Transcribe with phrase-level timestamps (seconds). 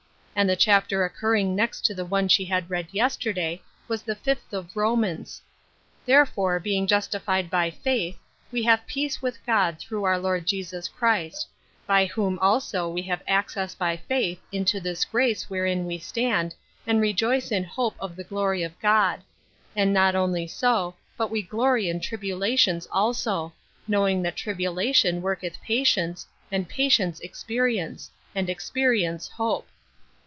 [0.33, 4.53] And the chapter occurring next to the one that she read yesterday was the fifth
[4.53, 5.39] of Romans:"
[6.05, 8.17] Therefore being justified by faith,
[8.51, 11.47] we have peace with God through our Lord Jesus Christ:
[11.85, 16.07] by whom also we have access by faith into this grace wherein 68 Ruth Erskines
[16.07, 16.47] Crosses.
[16.47, 16.55] we stand,
[16.87, 19.21] and rejoice in hope of the glory of God.
[19.75, 23.53] And not only so, but we glory in tribula tions also;
[23.87, 29.67] knowing that tribulation worketh patience; and patience, experience; and expe rience, hope."